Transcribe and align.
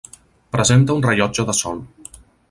Presenta 0.55 0.95
un 0.99 1.03
rellotge 1.07 1.45
de 1.51 1.55
sol. 1.59 1.83